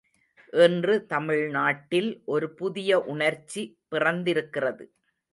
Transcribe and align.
இன்று 0.53 1.05
தமிழ்நாட்டில் 1.05 2.21
ஒரு 2.25 2.47
புதிய 2.53 2.99
உணர்ச்சி 3.05 3.63
பிறந்திருக்கிறது. 3.87 4.85